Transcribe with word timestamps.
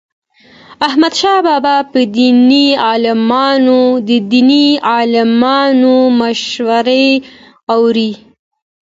احمدشاه 0.87 1.37
بابا 1.47 1.75
به 1.91 2.01
د 4.07 4.09
دیني 4.31 4.65
عالمانو 4.93 5.93
مشورې 6.21 7.09
اوريدي. 7.75 8.13